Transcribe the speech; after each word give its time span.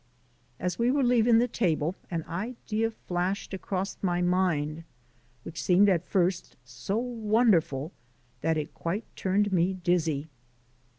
As 0.59 0.79
we 0.79 0.89
were 0.89 1.03
leaving 1.03 1.37
the 1.37 1.47
table 1.47 1.93
an 2.09 2.23
idea 2.27 2.89
flashed 2.89 3.53
across 3.53 3.97
my 4.01 4.19
mind 4.19 4.83
which 5.43 5.61
seemed, 5.61 5.89
at 5.89 6.07
first, 6.09 6.57
so 6.65 6.97
wonderful 6.97 7.91
that 8.41 8.57
it 8.57 8.73
quite 8.73 9.03
turned 9.15 9.53
me 9.53 9.73
dizzy. 9.73 10.27